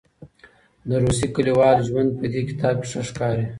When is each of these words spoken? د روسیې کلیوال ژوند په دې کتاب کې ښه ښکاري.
د 0.89 0.91
روسیې 1.03 1.27
کلیوال 1.35 1.77
ژوند 1.87 2.09
په 2.19 2.25
دې 2.33 2.41
کتاب 2.49 2.75
کې 2.81 2.87
ښه 2.91 3.01
ښکاري. 3.07 3.45